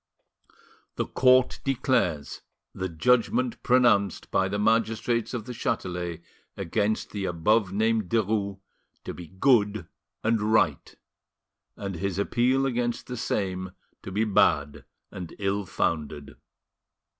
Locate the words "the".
0.95-1.05, 2.73-2.89, 4.49-4.57, 5.45-5.53, 7.11-7.25, 13.05-13.15